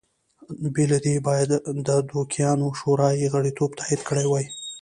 بې 0.73 0.83
له 0.91 0.97
دې 1.05 1.15
باید 1.27 1.49
د 1.87 1.89
دوکیانو 2.11 2.67
شورا 2.79 3.09
یې 3.19 3.27
غړیتوب 3.33 3.71
تایید 3.79 4.01
کړی 4.09 4.25
وای 4.27 4.45